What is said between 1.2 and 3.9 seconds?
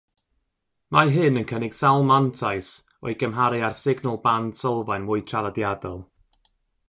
yn cynnig sawl mantais o'i gymharu â'r